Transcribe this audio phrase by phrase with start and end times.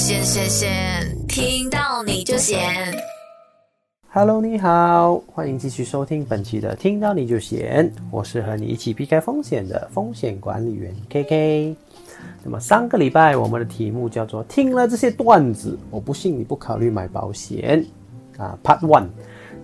[0.00, 2.58] 先先先，听到你就闲。
[4.08, 11.76] Hello，你好，欢迎继续收听本期的《听到你就闲》，我是和你一起避开风险的风险管理员 KK。
[12.42, 17.84] 那么上个礼拜我们的题目叫做“听了这些段子，我不信你不考虑买保险”
[18.38, 19.08] 啊，Part One。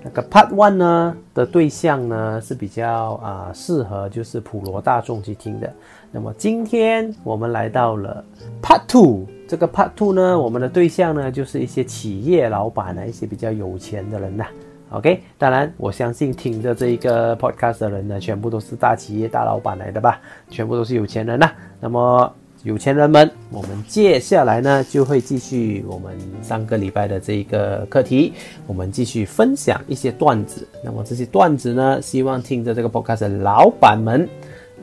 [0.03, 5.73] 那个 Part One 呢的对象呢是比较啊适合就是普罗大众去听的。
[6.13, 8.23] 那么今天我们来到了
[8.61, 9.27] Part Two。
[9.49, 14.45] 这个 Part Two 呢，我们的对象呢就是一些企业老板啊，一些比较有钱的人呐、
[14.91, 28.33] OK，当然我相信听着这一个 Podcast 的人呢，全部都是大企业大老板来的吧，全部都是有钱人呐、那么有钱人们，我们接下来呢就会继续我们上个礼拜的这一个课题，
[28.67, 30.67] 我们继续分享一些段子。
[30.83, 34.29] 那么这些段子呢，希望听着这个 Podcast 的老板们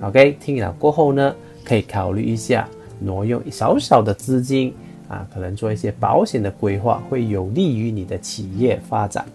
[0.02, 1.36] ，OK，听了过后呢，
[1.66, 2.66] 可以考虑一下。
[3.00, 4.74] 挪用少少的资金
[5.08, 9.26] 啊，可能做一些保险的规划，会有利于你的企业发展。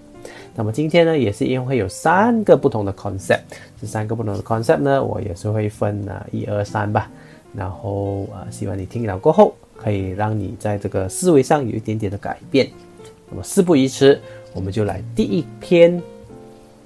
[0.55, 3.41] 那么今天呢，也是因为会有三个不同的 concept，
[3.81, 7.09] 这三个不同的 concept 呢，我也是会分啊一二三吧。
[7.55, 12.69] 然后啊，希望你听了过后，可以让你在这个思维上有一点点的改变。
[13.31, 14.21] 那么事不宜迟，
[14.53, 16.03] 我们就来第一篇，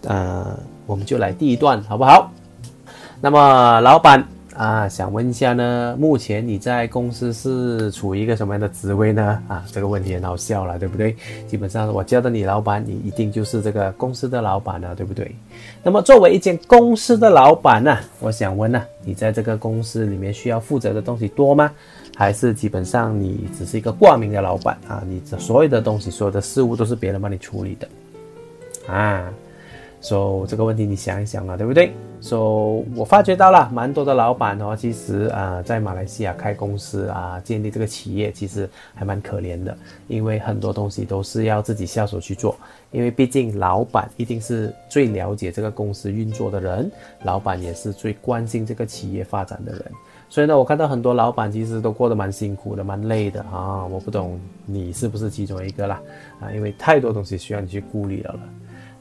[0.04, 2.30] 呃，我们就来第一段，好不好？
[3.20, 4.26] 那么老板。
[4.54, 9.42] 啊，想问一下呢，目前你在公司是处于一个什么样的职位呢？
[9.48, 11.16] 啊，这个问题很好笑了，对不对？
[11.48, 15.34] 基本上我叫的你老板，你一定就是这个公司的老板了，对不对？
[15.82, 21.72] 那么作为一间公司的老板呢、我想问呢、你在这个公司里面需要负责的东西多吗？
[22.14, 25.02] 还是基本上你只是一个挂名的老板啊？
[25.08, 27.88] 你这所有的东西、所有的事物都是别人帮你处理的
[28.86, 29.32] 啊？
[30.02, 31.90] 所以这个问题你想一想啊，对不对？
[32.24, 42.56] 所、so, 我发觉到了，蛮多的老板哦，其实啊、在马来西亚开公司啊，建立这个企业，其实还蛮可怜的，因为很多东西都是要自己下手去做，
[42.92, 46.88] 因为毕竟老板一定是最了解这个公司运作的人，
[47.24, 49.84] 老板也是最关心这个企业发展的人，
[50.28, 56.00] 所以呢，我看到很多老板其实都过得蛮辛苦的，蛮累的啊，我不懂你是不是其中一个啦
[56.40, 58.40] 啊，因为太多东西需要你去顾虑了了，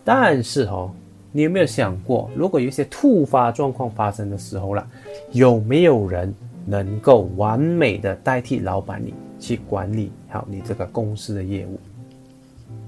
[0.04, 0.92] 但是哦。
[1.32, 4.86] 你有没有想过，如果有一些突发状况发生的时候了，
[5.32, 6.34] 有没有人
[6.66, 11.80] 能够完美的代替老板你去管理好你这个公司的业务？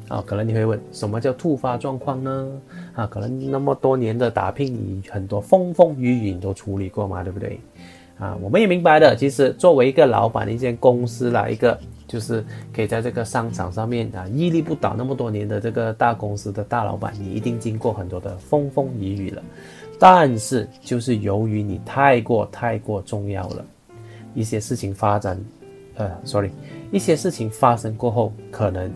[0.10, 2.52] 啊，可能你会问，什么叫突发状况呢？
[2.94, 7.58] 啊，可能那么多年的打拼，你很多风风雨雨你都处理过嘛，对不对？
[8.20, 11.78] 啊，我们也明白的，其实作为一个老闆，一间公司啦，一个。
[12.06, 19.42] 就是可以在这个商场上面啊屹立不倒那么多年的这个大公司的大老板，你一定经过很多的风风雨雨了。
[19.98, 23.66] 但是就是由于你太过太过重要了，
[24.36, 25.44] 一些事情发展，
[25.96, 26.52] 呃，sorry，
[26.92, 28.92] 一些事情发生过后，可能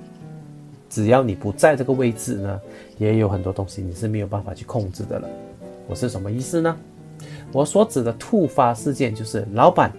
[0.88, 2.62] 只要你不在这个位置呢，
[3.00, 5.28] 也有很多东西你是没有办法去控制的了。
[5.88, 6.78] 我是什么意思呢？
[7.58, 9.92] 我所指的突发事件就是老板。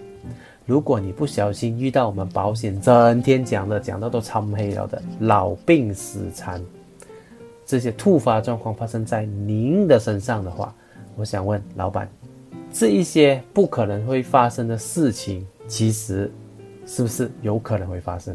[0.65, 6.63] 如果你不小心遇到我们保险整天讲的讲到都蒼黑了的老病死残，
[7.65, 10.73] 这些突发状况发生在您的身上的话，
[11.17, 12.07] 我想问老板，
[12.71, 16.31] 这一些不可能会发生的事情，其实
[16.85, 18.33] 是不是有可能会发生？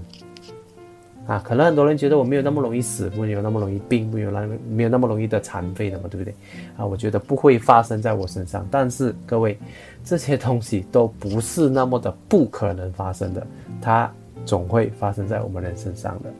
[1.26, 6.34] 啊，可能很多人觉得我没有那么容易死，没有那么容易病，没有那没有那么容易的残废的嘛，对不对？
[6.76, 9.58] 啊，我觉得不会发生在我身上，但是各位。
[10.06, 13.46] 这些东西都不是那么的不可能发生的，
[13.80, 14.12] 它
[14.44, 16.30] 总会发生在我们人身上的。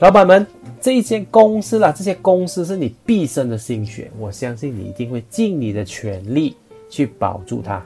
[0.00, 0.46] 老板们，
[0.80, 6.56] 这一间公司啦，这些公司是你毕生的心血，我相信你一定会尽你的全力
[6.88, 7.84] 去保住它。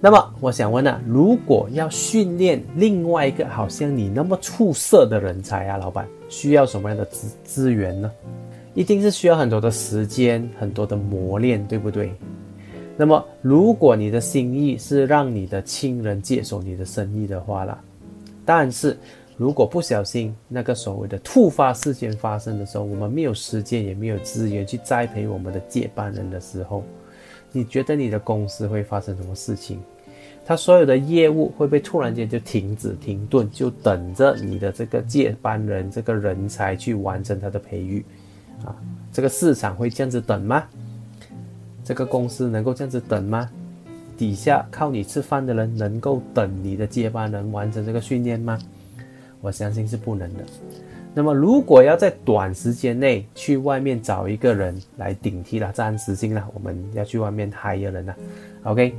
[0.00, 8.10] 那么，我想問啊，如果要训练另外一个好像你那么出色的人才啊，老板需要什么样的资资源呢？
[8.74, 12.12] 一定是需要很多的时间，很多的磨练，对不对？
[12.98, 17.80] 那么，如果你的心意是让你的亲人接手你的生意的话啦，
[18.44, 18.96] 但是
[19.38, 26.84] 如果不小心那个所谓的突发事件发生的时候，我们没有时间也没有资源去栽培我们的接班人的时候，
[27.52, 29.80] 你觉得你的公司会发生什么事情？
[30.46, 38.04] 他所有的业务会被突然间就停止停顿，就等着你的这个接班人这个人才去完成他的培育
[38.64, 38.76] 啊？
[39.12, 40.64] 这个市场会这样子等吗？
[41.82, 43.50] 这个公司能够这样子等吗？
[44.16, 48.58] 底下靠你吃饭的人能够等你的接班人完成这个训练吗？
[49.40, 50.44] 我相信是不能的。
[51.14, 58.16] 那么如果要在短时间内去外面找一个人来顶替了，暂时性了，我们要去外面 hire 人了
[58.64, 58.94] ，OK？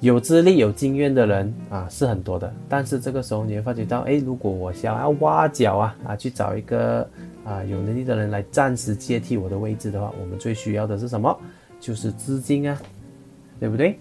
[0.00, 7.08] 有资历、有经验的人啊是很多的，但是这个时候你会发觉到，哎，如果我想要挖角啊啊，去找一个
[7.44, 11.34] 啊有能力的人来暂时接替我的位置的话，我们最需要的是什么？
[11.80, 12.78] 就是资金啊，
[13.58, 13.98] 对不对？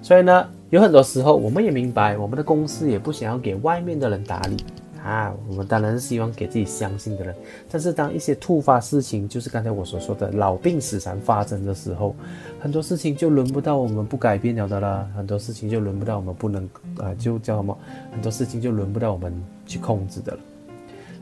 [0.00, 4.56] 所以呢，有很多时候我们也明白，我们的公司也不想要给外面的人打理。
[5.02, 7.34] 啊，我们当然是希望给自己相信的人，
[7.68, 12.14] 但是当一些突发事情，就是刚才我所说的老病死残发生的时候，
[12.60, 16.64] 很多事情就轮不到我们不改变了的啦，很多事情就轮不到我们不能
[16.98, 17.76] 啊，就叫什么？
[18.12, 19.34] 很多事情就轮不到我们
[19.66, 20.38] 去控制的了。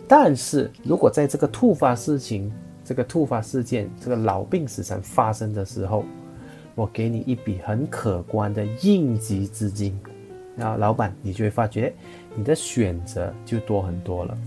[0.07, 2.53] 但是如果在这个突发事情、
[2.85, 6.05] 这个突发事件、这个老病死残发生的时候，
[6.75, 9.99] 我给你一笔很可观的应急资金，
[10.55, 11.93] 那老板你就会发觉。
[12.37, 14.39] 你的选择就多很多了。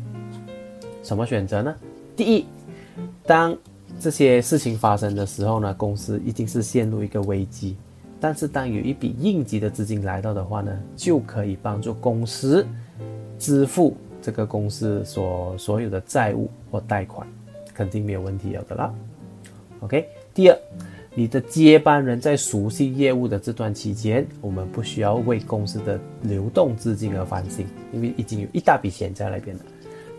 [1.04, 1.76] 什么选择呢？
[2.16, 2.46] 第一，
[3.26, 3.56] 当
[4.00, 7.76] 这些事情发生的时候呢，公司一定是陷入一个危机。
[8.22, 12.66] 但是当有一笔应急的资金来到的话呢，就可以帮助公司
[13.38, 17.28] 支付这个公司所所有的债务或贷款，
[17.74, 18.94] 肯定没有问题有的啦。
[19.82, 20.58] OK，第二。
[21.16, 29.64] 你的接班人在熟悉业务的这段期间，我们不需要为公司的流动资金而烦心，因为已经有一大笔钱在那边了。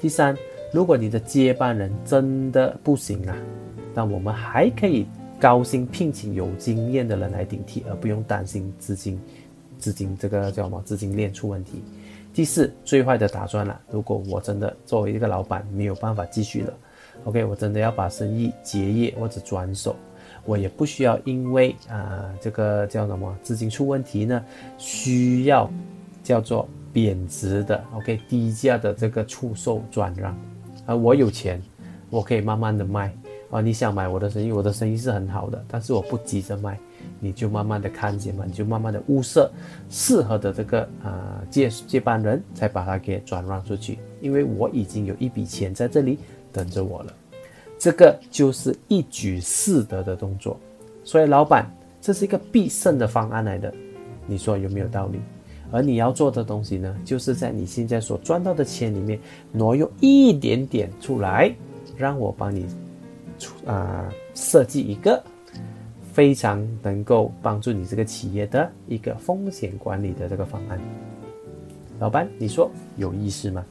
[0.01, 0.37] 第三，
[0.73, 3.37] 如果你的接班人真的不行啊，
[3.93, 5.05] 那我们还可以
[5.41, 9.21] 高薪聘请有经验的人来顶替，而不用担心资金
[9.81, 11.83] 资金这个叫什么资金链出问题。
[12.33, 16.73] 第四，最坏的打算了，如果我真的作为一个老板没有办法继续了
[17.25, 19.97] ，OK，我真的要把生意结业或者转手。
[20.45, 24.45] 我也不需要因为啊这个叫什么资金出问题呢，
[24.79, 25.71] 需要
[26.23, 30.37] 叫做贬值的 OK 低价的这个出售转让，
[30.87, 31.61] 啊我有钱，
[32.11, 33.13] 我可以慢慢的卖。
[33.51, 36.77] 啊你想买我的生意，我的生意是很好的，但是我不急着卖，
[37.21, 39.49] 你就慢慢的看见嘛，你就慢慢的物色
[39.89, 46.19] 适合的这个啊接接班人，才把它给转让出去，因为我已经有一笔钱在这里
[46.53, 47.13] 等着我了。
[47.85, 50.59] 这个就是一举四得的动作，
[51.05, 51.71] 所以老板，
[52.01, 53.71] 这是一个必胜的方案来的，
[54.27, 55.21] 你说有没有道理？
[55.71, 59.21] 而你要做的东西呢，就是在你现在所赚到的钱里面
[59.53, 61.55] 挪用一点点出来，
[61.95, 62.65] 让我帮你
[63.39, 65.23] 出啊设计一个
[66.11, 70.81] 非常能够帮助你这个企业的一个风险管理的这个方案。
[72.01, 73.63] 老板，你说有意思吗？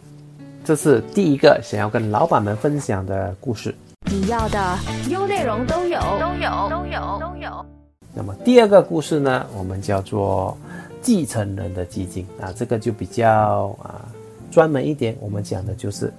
[0.63, 3.73] 这是第一个想要跟老板们分享的故事。
[4.05, 4.77] 你要的
[5.09, 7.65] 优内容都有，都有，都有，都有。
[8.13, 10.55] 那么第二个故事呢，我们叫做
[11.01, 14.05] 继承人的基金啊，这个就比较啊
[14.51, 15.15] 专门一点。
[15.19, 16.13] 我们讲的就是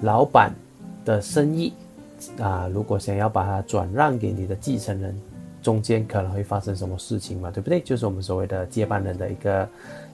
[0.00, 0.50] 老板
[1.04, 1.72] 的生意
[2.40, 5.14] 啊，如果想要把它转让给你的继承人，
[5.62, 7.80] 中间可能会发生什么事情嘛，对不对？
[7.80, 9.68] 就是我们所谓的接班人的一个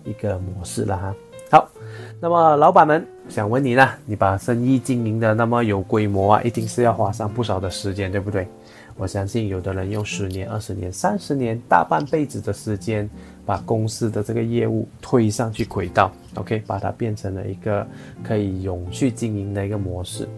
[0.04, 1.14] 一个模式了哈。
[1.54, 1.70] 好，
[2.18, 3.88] 那么老板们想问你呢？
[4.06, 8.48] 你把生意经营的那么有规模啊，一定是要花上不少的时间，对不对？
[8.96, 13.08] 我相信有的人用十年、二十年、三十年、大半辈子的时间，
[13.46, 17.86] 把公司的这个业务推上去轨道，OK，把它变成了一个
[18.24, 20.28] 可以永续经营的一个模式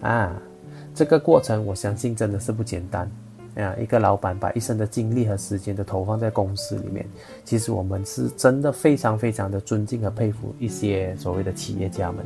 [0.00, 0.32] 啊。
[0.94, 3.06] 这个过程，我相信真的是不简单。
[3.56, 7.06] 啊，一个老板把一生的精力和时间都投放在公司里面，
[7.44, 12.24] 其实我们是真的非常非常的尊敬和佩服一些所谓的企业家们。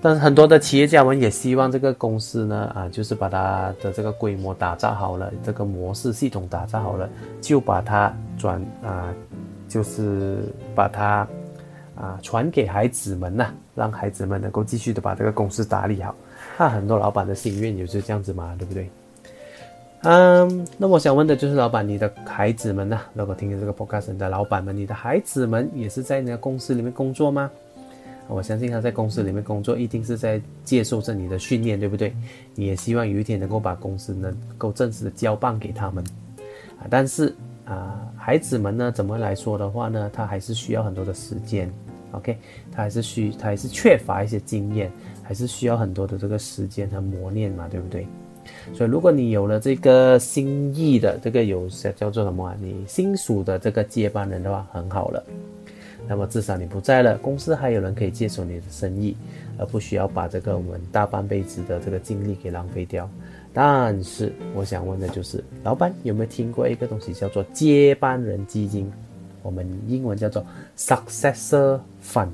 [0.00, 7.08] 但是很多的企业家们也希望这个公司呢，啊，就是把它的这个规模打造好了，这个模式系统打造好了，
[7.40, 9.14] 就把它转啊，
[9.66, 10.40] 就是
[10.74, 11.26] 把它
[11.94, 16.14] 啊传给孩子们呐，让孩子们能够继续的把这个公司打理好。
[16.58, 18.90] 那很多老板的心愿也是这样子嘛，对不对？
[20.06, 23.00] 嗯，那我想问的就是，老板，你的孩子们呢？
[23.14, 27.50] 如果听见这个 podcast 的老板们，你的孩子们也是在你的公司里面工作吗？
[28.28, 32.14] 我相信他在公司里面工作，一定是在接受着你的训练，对不对？
[32.54, 36.04] 你也希望有一天能够把公司能够正式的交棒给他们
[36.78, 36.84] 啊。
[36.90, 37.34] 但是
[37.64, 40.10] 啊，孩子们呢，怎么来说的话呢？
[40.12, 41.72] 他还是需要很多的时间
[42.12, 42.36] ，OK？
[42.70, 44.92] 他还是需，他还是缺乏一些经验，
[45.22, 48.06] 还是需要很多的这个时间和磨练嘛，对不对？
[48.74, 52.56] 所以，如果你有了这个心意的这个有叫做什么啊？
[52.60, 55.24] 你新属的这个接班人的话，很好了。
[56.06, 59.16] 那么至少你不在了，公司还有人可以接手你的生意，
[59.58, 63.08] 而不需要把这个我们大半辈子的这个精力给浪费掉。
[63.52, 68.92] 但是，我想问的就是，老板有没有听过一个东西叫做接班人基金？
[69.42, 70.44] 我们英文叫做
[70.76, 72.32] Successor Fund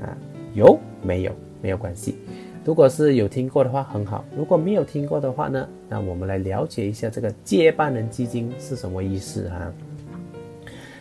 [0.00, 0.16] 啊？
[0.54, 1.32] 有没有？
[1.62, 2.16] 没有关系。
[2.64, 9.72] 如果是有听过的话，很好；如果没有听过的话呢，那我们来了解一下这个接班人基金是什么意思啊？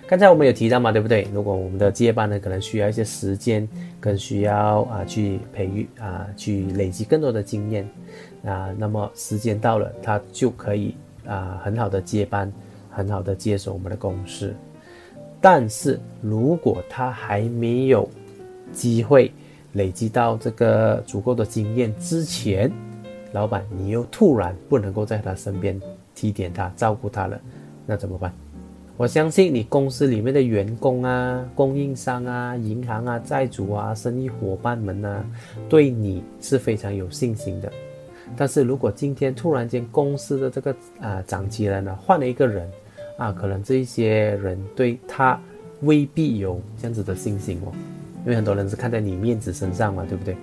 [0.08, 1.28] 刚才我们有提到嘛，对不对？
[1.34, 3.68] 如果我们的接班人可能需要一些时间，
[4.00, 7.88] 更需要啊去培育啊，去累积更多的经验
[8.44, 10.96] 啊，那么时间到了，他就可以
[11.28, 12.52] 啊很好的接班，
[12.90, 14.52] 很好的接手我们的公司。
[15.42, 18.10] 但是如果他还没有
[18.72, 19.32] 机会
[19.74, 22.72] 累积到这个足够的经验之前，
[23.32, 25.80] 老板你又突然不能够在他身边
[26.16, 27.40] 提点他、照顾他了，
[27.86, 28.34] 那怎么办？
[28.98, 35.26] 我相信你公司里面的员工啊、供应商啊、银行啊、债主啊、生意伙伴们啊，
[35.70, 37.72] 对你是非常有信心的。
[38.36, 42.70] 但是如果今天突然间公司的这个啊长期人呢换了一个人
[43.18, 45.40] 啊，可能这一些人对他
[45.82, 47.72] 未必有这样子的信心哦，
[48.26, 50.36] 因为很多人是看在你面子身上嘛，对不对？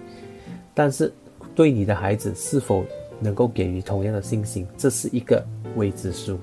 [0.75, 1.13] 但是
[1.55, 2.85] 对你的孩子是否
[3.21, 5.45] 能够给予同样的信心，这是一个
[5.77, 6.39] 未知数。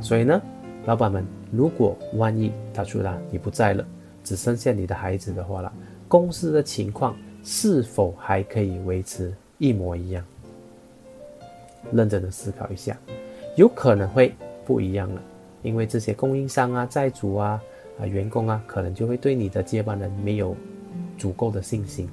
[0.00, 0.40] 所以呢，
[0.84, 1.24] 老板们。
[1.50, 3.82] 如果万一他出来你不在了，
[4.22, 5.72] 只剩下你的孩子的话了，
[6.06, 10.22] 公司的情况是否还可以维持一模一样？
[11.90, 12.94] 认真的思考一下，
[13.56, 14.34] 有可能会
[14.66, 15.22] 不一样了，
[15.62, 17.58] 因为这些供应商啊、债主啊、
[18.00, 20.56] 啊员工啊，可能就会对你的接班人没有
[21.16, 22.08] 足够的信心，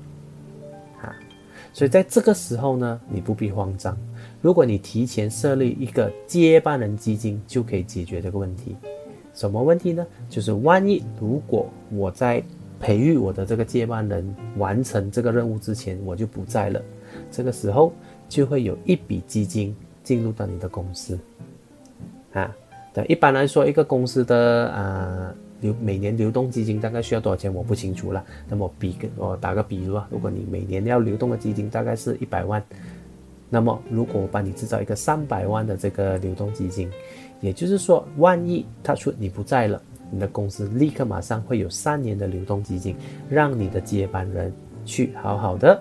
[1.02, 1.16] 啊，
[1.74, 3.98] 所以在这个时候呢，你不必慌张，
[4.42, 8.76] 如果你提前设立一个接班人基金，就可以解决这个问题。
[9.34, 10.06] 什么问题呢？
[10.30, 12.42] 就是万一如果我在
[12.80, 16.82] 培育我的这个接班人完成这个任务之前，我就不在了，
[17.30, 17.92] 这个时候
[18.30, 21.20] 就会有一笔基金进入到你的公司，
[22.32, 22.56] 啊，
[22.94, 28.24] 对，一般来说，一个公司的啊流每年流动基金大概需要多少钱，我不清楚了。
[28.48, 32.64] 那么比个我打个比如啊，如果你每年要流动的基金大概是一百万，
[33.50, 36.90] 那么如果我帮你制造一个三百万的这个流动基金。
[37.42, 42.96] 也就是说，万一他说你不在了，你的公司立刻马上会有三年的流动基金，
[43.30, 44.52] 让你的接班人
[44.86, 45.80] 去好好的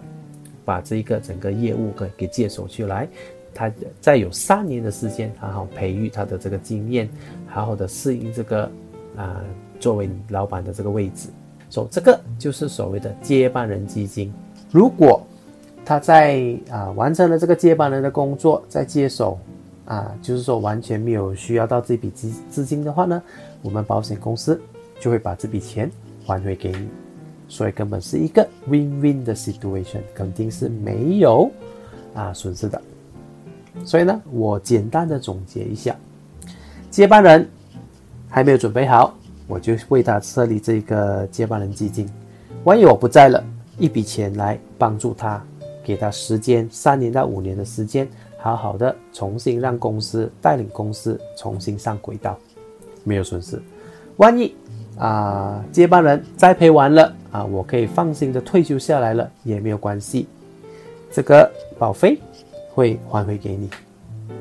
[0.64, 3.08] 把这个整个业务给给接手去来，
[3.54, 7.08] 他再有三年的时间好好培育他的这个经验，
[7.46, 8.64] 好好的适应这个
[9.16, 9.42] 啊
[9.84, 11.28] 作为你老板的这个位置，
[11.68, 14.32] 所以这个就是所谓的接班人基金。
[14.70, 15.20] 如果
[15.84, 19.38] 他在啊完成了这个接班人的工作，在接手。
[19.86, 23.22] 啊，就是说完全没有需要到这笔资资金的话呢，
[23.60, 24.58] 我们保险公司
[24.98, 25.90] 就会把这笔钱
[26.24, 26.88] 还回给你，
[27.48, 31.50] 所以根本是一个 win-win 的 situation，肯定是没有
[32.14, 32.80] 啊损失的。
[33.84, 35.94] 所以呢，我简单的总结一下，
[36.90, 37.46] 接班人
[38.30, 39.14] 还没有准备好，
[39.46, 42.08] 我就为他设立这个接班人基金，
[42.64, 43.44] 万一我不在了，
[43.78, 45.42] 一笔钱来帮助他，
[45.82, 48.08] 给他时间三年到五年的时间。
[48.38, 52.38] 好好的重新让公司带领公司重新上轨道，
[53.02, 53.58] 没有损失。
[54.18, 54.54] 万一
[54.98, 60.28] 啊接班人栽培完了啊，我可以放心的退休下来了也没有关系，
[61.10, 62.18] 这个保费
[62.74, 63.70] 会还回给你，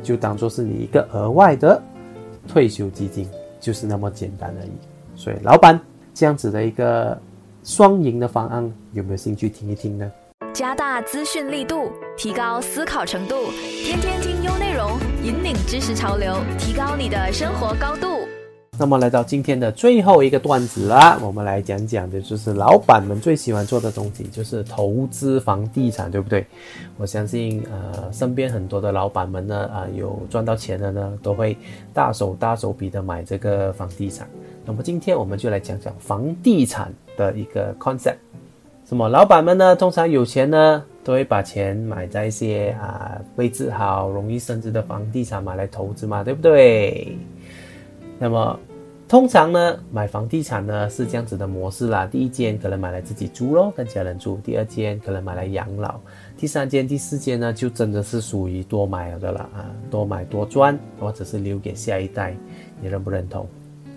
[0.04, 1.82] 就当做是你一个额外的
[2.46, 3.26] 退休基金，
[3.62, 4.93] 就是那么简单而已。
[5.16, 5.80] 所以老板
[6.14, 7.18] 这样子的一个
[7.64, 10.12] 双赢的方案，有没有兴趣听一听呢？
[10.54, 13.52] 加大资讯力度，提高思考程度，
[13.84, 18.28] 天天听优内容，引领知识潮流，提高你的生活高度。
[18.80, 26.44] 那么来到今天的最后一个段子啦，我们来讲讲的就是老板们最喜欢做的东西，就是投资房地产，对不对？
[26.98, 31.56] 我相信呃，身边很多的老板们呢，啊，有赚到钱的呢，都会
[31.94, 34.28] 大手大手笔的买这个房地产。
[34.66, 38.16] 那么今天我们就来讲讲房地产的一个 concept。
[38.86, 39.76] 什么老板们呢？
[39.76, 47.16] 通常有钱呢，都会把钱买在一些啊位置好、容易升值的房地产买来投资嘛，对不对？
[48.20, 48.60] 那么
[49.08, 52.06] 通常呢，买房地产呢是这样子的模式啦。
[52.06, 56.00] 第一间可能买来自己住咯，跟家人住；第二间可能买来养老；
[56.38, 62.36] 第三间、第四间呢，就真的是属于多买的了啊，多买多赚，或者是留给下一代。
[62.82, 63.46] 你认不认同？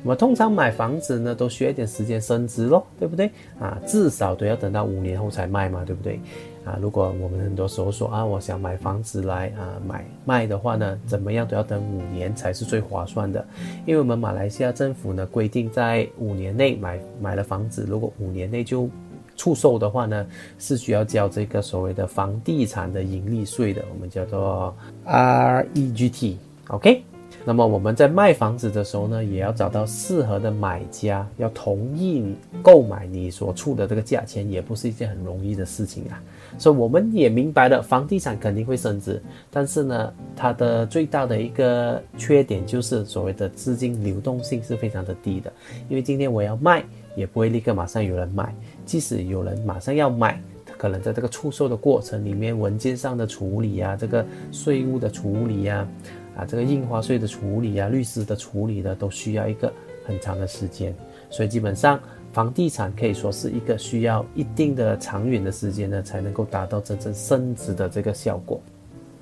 [0.03, 3.79] 我通常买房子呢，都需要一点时间升值咯，对不对啊？
[3.87, 6.21] 至少都要等到五年后才卖嘛，对不对
[6.67, 6.79] 啊？
[6.83, 13.47] 如果我们很多时候说啊，我想买房子来啊买卖的话呢，怎么样都要等五年才是最划算的，
[13.87, 18.91] 因为我们马来西亚政府呢规定，在五年内买买了房子，如果五年内就
[19.37, 20.27] 出售的话呢，
[20.59, 24.75] 是需要交这个所谓的房地产的盈利税的，我们叫做
[25.07, 27.03] REGT，OK。
[27.49, 36.21] 那么我们在卖房子的时候呢，也要找到适合的买家，要同意你购买你所出的这个价钱，也不是一件很容易的事情啊。
[36.59, 45.53] 所以我们也明白了，房地产肯定会升值，但是呢，它的最大的一个缺点就是所谓的资金流动性是非常的低的。
[45.89, 46.83] 因为今天我要卖，
[47.15, 48.53] 也不会立刻马上有人买，
[48.85, 50.43] 即使有人马上要买，
[50.77, 55.87] 可能在这个出售的过程里面，文件上的处理啊，这个税务的处理呀。
[56.37, 59.73] 啊，这个印花税的处理啊，律师的处理呢，都需要一个
[60.05, 60.95] 很长的时间，
[61.31, 61.99] 所以基本上
[62.33, 68.61] 房地产可以说是一个需要一定的长远的时间呢，才能够达到真正升值的这个效果。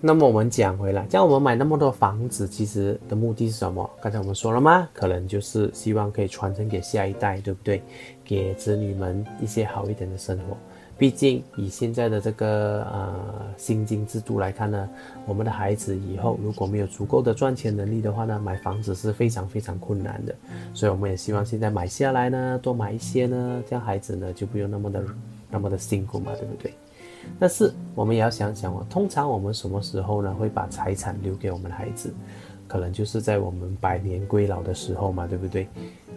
[0.06, 3.88] 那么我们讲回来，像我们买那么多房子，其实的目的是什么？
[4.02, 4.86] 刚才我们说了吗？
[4.92, 7.82] 可能就是希望可以传承给下一代，对不对？
[8.22, 10.56] 给子女们一些好一点的生活。
[10.96, 13.14] 毕竟以现在的这个呃
[13.56, 14.88] 薪金制度来看呢，
[15.26, 20.34] 我们的孩子以后如果没有足够的赚钱能力的话呢，买房子是非常非常困难的。
[20.72, 25.04] 所以我们也希望现在买下来呢，多买一些呢，这样孩子呢就不用那么的
[25.50, 26.72] 那么的辛苦嘛，对不对？
[27.40, 32.14] 但是我们也要想想哦，通常我们什么时候呢会把财产留给我们的孩子？
[32.66, 35.64] 可能就是在我们百年归老的时候嘛，对不对？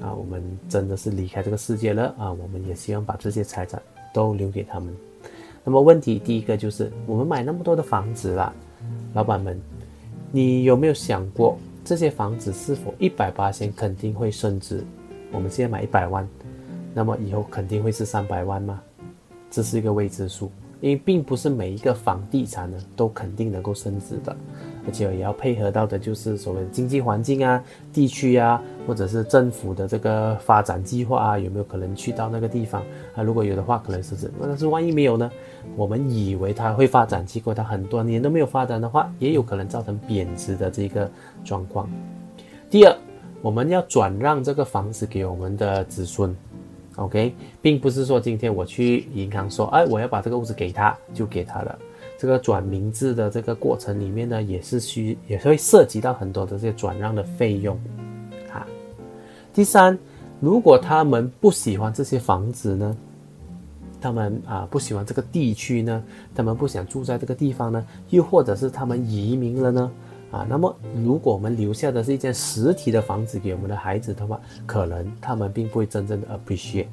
[0.01, 3.81] 啊，我们真的是离开这个世界了啊，我们也希望把这些财产。
[4.17, 4.91] 都留给他们。
[5.63, 8.51] 那么问题第一个就是，我们买那么多的房子啦，
[9.13, 9.61] 老板们，
[10.31, 11.55] 你有没有想过
[11.85, 14.83] 这些房子是否一百八千肯定会升值？
[15.31, 16.27] 我们现在买一百万，
[16.95, 18.81] 那么以后肯定会是三百万吗？
[19.51, 20.49] 这是一个未知数，
[20.81, 24.35] 因为并不是每一个房地产呢都肯定能够升值的。
[24.87, 32.81] 而且也要配合到的就是所谓经济环境啊、地区啊，或者是政府的这个发展计划啊，有没有可能去到那个地方
[33.13, 33.21] 啊？
[33.21, 35.29] 如果有的话，可能是这；但是万一没有呢？
[35.75, 41.11] 我们以为它会发展，结果它很多年都没有发展的话，也有可能造成贬值的这个
[41.43, 41.89] 状况。
[42.69, 42.95] 第二，
[43.41, 46.33] 我们要转让这个房子给我们的子孙
[46.95, 51.77] ，OK，并不是说今天我去银行说，哎，我要把这个屋子给他，就给他了。
[52.17, 57.79] 这个转名字的这个过程里面呢，也是需也会涉及到很多的这些转让的费用，
[58.51, 58.65] 啊。
[59.53, 59.97] 第三，
[60.39, 62.97] 如果他们不喜欢这些房子呢，
[64.01, 69.91] 他们啊不喜欢这个地区呢，他们不想住在这个地方呢，又或者是他们移民了呢，
[70.31, 76.87] 啊，那么如果我们留下的是一间实体的房子给我们的孩子的话，可能他们并不会真正的 appreciate，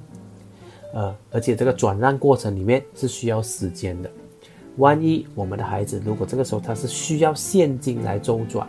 [0.92, 4.10] 呃，而且这个转让过程里面是需要时间的。
[4.76, 8.66] 万一我们的孩子如果这个时候他是需要现金来周转，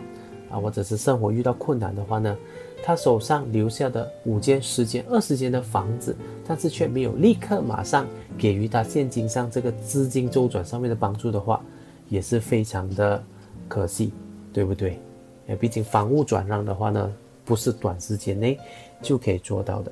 [0.50, 2.36] 啊，或者是生活遇到困难的话呢，
[2.82, 6.16] 他手上留下的五间、十间、二十间的房子，
[6.46, 8.06] 但是却没有立刻马上
[8.38, 11.60] 给予他现金上这个资金周转上面的帮助的话，
[12.08, 13.20] 也是非常的
[13.66, 14.12] 可惜，
[14.52, 15.00] 对不对？
[15.48, 17.12] 哎，毕竟房屋转让的话呢，
[17.44, 18.56] 不是短时间内
[19.02, 19.90] 就可以做到的。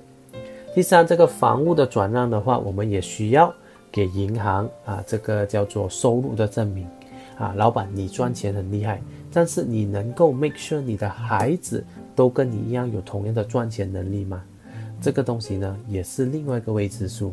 [0.76, 3.52] 第三，这个房屋的转让的话，我们也需要。
[3.94, 6.84] 给银行啊，这个叫做收入的证明
[7.38, 9.00] 啊，老板你赚钱很厉害，
[9.32, 14.42] 但是你能够 make sure 你的孩子都跟你一样有同样的赚钱能力吗？
[15.00, 17.32] 这个东西呢，也是另外一个未知数。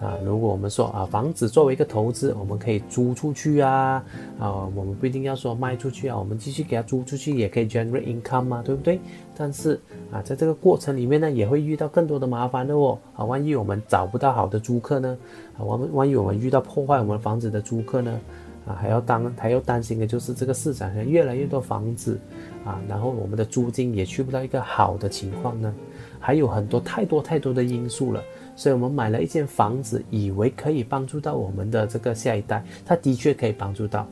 [0.00, 4.02] 啊，如果我们说啊，房子作为一个投资，我们可以租出去啊，
[4.38, 8.98] 啊，我们不一定要说卖出去啊，我们继续给他租出去，也可以 generate income 嘛，对不对？
[9.36, 9.78] 但是
[10.10, 12.98] 啊，在这个过程里面呢，也会遇到更多的麻烦的哦。
[13.14, 15.18] 啊，万一我们找不到好的租客呢？
[15.58, 18.18] 啊，我们万一我们遇到破坏我们房子的租客呢？
[18.66, 22.18] 啊，还要担还要担心的就是这个市场上越来越多房子，
[22.64, 25.74] 啊，然后我们的租金也去不到一个好的情况呢，
[26.18, 28.22] 还有很多太多太多的因素了。
[28.56, 34.06] 所以我们买了一间房子，以为可以帮助到我们的这个下一代，它的确可以帮助到，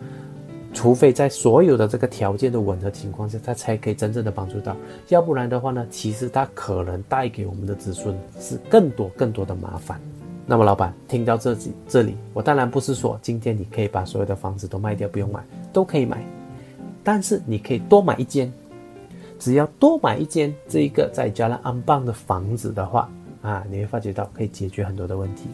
[0.73, 4.75] 除非在所有的这个条件的吻合情况下，它才可以真正的帮助到，
[5.09, 10.01] 要不然的话呢，其实它可能带给我们的子孙是更多更多的麻烦。
[10.47, 16.25] 那么，老板听到这里，这里我当然不是说今天你可以把所有的房子都卖掉，不用买，都可以买，
[17.05, 18.51] 但是你可以多买一间，
[19.39, 23.11] 只要多买一间这一个在加拉安邦的房子的话。
[23.43, 25.49] 啊，你会发觉到可以解决很多的问题。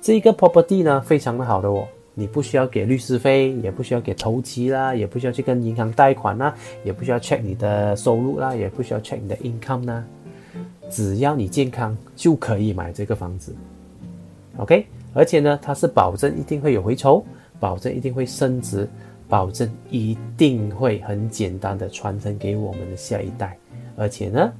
[0.00, 10.04] 这一个 property 呢，非常的好的哦，你不需要给律师费，也不需要给投期啦，也不需要去跟银行贷款啦，也不需要 check 你的收入啦，也不需要 check 你的 income 啦。
[10.90, 13.54] 只要你健康就可以买这个房子。
[14.58, 17.24] OK，而且呢，它是保证一定会有回抽，
[17.58, 18.86] 保证一定会升值，
[19.26, 23.56] 保证一定会很简单的传承给我们的下一代，
[23.96, 24.52] 而且呢。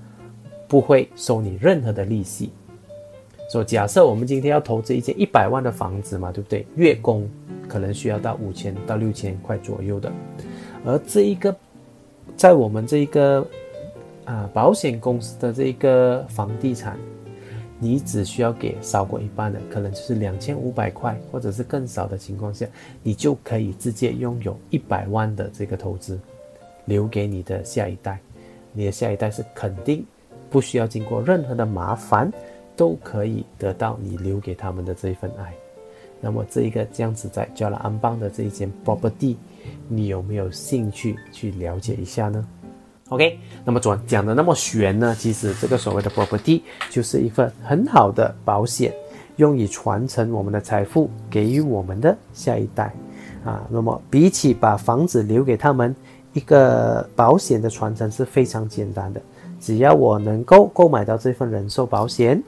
[0.68, 2.50] 不会收你任何的利息。
[3.50, 6.66] 说假设我们今天要投资一间一百万的房子嘛，对不对？
[6.76, 7.28] 月供
[7.68, 10.10] 可能需要到五千到六千块左右的，
[10.84, 11.54] 而这一个
[12.36, 13.46] 在我们这一个
[14.24, 16.98] 啊保险公司的这一个房地产，
[17.78, 22.66] 你只需要给少过一半的，可能就是两千五百块，或者是更少的情况下，
[23.02, 26.18] 你就可以直接拥有一百万的这个投资，
[26.86, 28.18] 留给你的下一代。
[28.72, 30.04] 你的下一代是肯定
[30.54, 32.32] 不需要经过任何的麻烦，
[32.76, 35.52] 都可以得到你留给他们的这一份爱。
[36.20, 39.34] 那么这一个这样子在加拉安邦的这一间 property，
[39.88, 42.46] 你有没有兴趣去了解一下呢
[43.08, 48.94] ？OK，那么讲讲的那么玄呢，其实这个所谓的 property 就是一份很好的保险，
[49.38, 52.94] 用以传承我们的财富给予我们的下一代
[53.44, 53.66] 啊。
[53.68, 55.92] 那么比起把房子留给他们，
[56.32, 59.20] 一个保险的传承是非常简单的，
[59.64, 62.42] 只要我能够购买到这份人寿保险。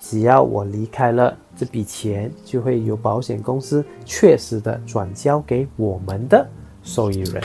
[0.00, 6.46] 只要我离开了，这笔钱就会由保险公司确实的转交给我们的
[6.82, 7.42] 受益人，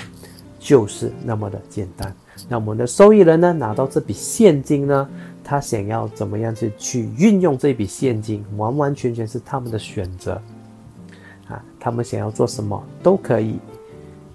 [0.59, 2.13] 就是那么的简单。
[2.49, 5.09] 那我们的受益人呢，拿到这笔现金呢，
[5.41, 10.41] 他想要怎么样去去运用这笔现金，完完全全是他们的选择
[11.47, 13.57] 啊，他们想要做什么都可以。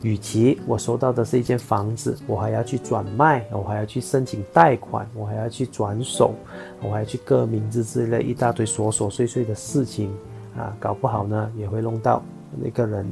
[0.03, 6.35] 与其我收到的是一间房子，我还要去转卖，我还要去申请贷款，我还要去转手，
[6.81, 10.11] 我还要去革名字之类一大堆琐琐碎碎的事情
[10.57, 12.23] 啊，搞不好呢也会弄到
[12.63, 13.07] 那个人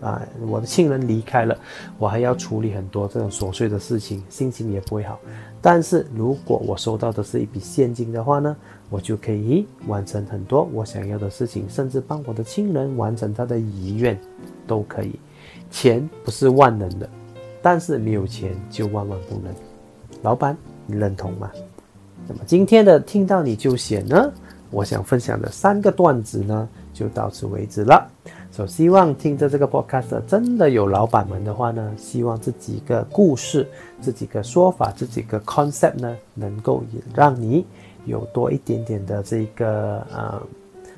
[0.00, 1.58] 啊，我的亲人离开了，
[1.98, 5.18] 我还要处理很多这种琐碎的事情，心情也不会好。
[5.60, 8.56] 但是如果我收到的是一笔现金的话呢，
[8.90, 14.16] 我就可以完成很多我想要的事情，甚至帮我的亲人完成他的遗愿，
[14.68, 15.18] 都可以。
[15.70, 17.08] 钱不是万能的，
[17.62, 19.54] 但是没有钱就万万不能。
[20.22, 21.50] 老板，你认同吗？
[22.26, 24.32] 那么今天的听到你就写呢，
[24.70, 28.06] 我想分享的三个段子呢，就到此为止了。
[28.50, 33.66] 所希望听着这个 podcast 真的有老板们的话呢，希望这几个故事、
[34.02, 37.64] 这几个说法、这几个 concept 呢，能够也让你
[38.04, 40.42] 有多一点点的这个呃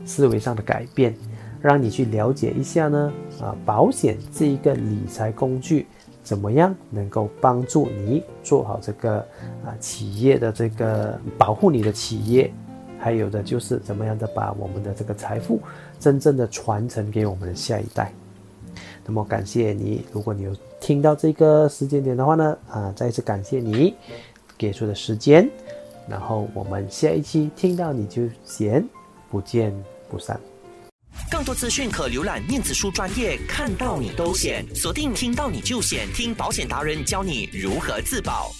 [0.06, 1.14] 思维上的改变。
[1.60, 5.86] 让你去了解一下呢，啊，保险这一个理财工具
[6.22, 9.18] 怎么样能够帮助你做好这个
[9.64, 12.50] 啊企业的这个保护你的企业，
[12.98, 15.60] 还有的就是怎么样的把我们的这个财富
[15.98, 18.12] 真正的传承给我们的下一代。
[19.04, 23.94] 那么感谢你，如果你有听到这个时间点的话呢，啊，再一次感谢你
[24.56, 25.50] 给出的时间，
[26.08, 28.86] 然后我们下一期听到你就闲，
[29.30, 29.74] 不见
[30.08, 30.38] 不散。
[31.30, 38.50] 更多资讯可浏览念子书专业，看到你都险，锁定听到你就险，听保险达人教你如何自保。